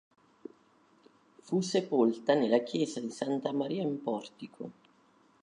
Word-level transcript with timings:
Fu 1.43 1.61
sepolta 1.61 2.33
nella 2.33 2.63
Chiesa 2.63 2.99
di 2.99 3.11
Santa 3.11 3.51
Maria 3.51 3.83
in 3.83 4.01
Portico. 4.01 4.71